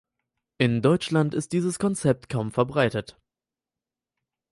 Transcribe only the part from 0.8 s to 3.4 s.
Deutschland ist dieses Konzept kaum verbreitet.